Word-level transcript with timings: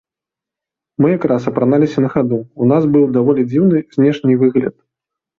Мы 1.03 1.07
як 1.15 1.23
раз 1.31 1.43
апраналіся 1.51 2.03
на 2.05 2.09
хаду, 2.13 2.39
у 2.65 2.69
нас 2.71 2.87
быў 2.95 3.05
даволі 3.17 3.43
дзіўны 3.51 3.83
знешні 3.97 4.39
выгляд. 4.45 4.75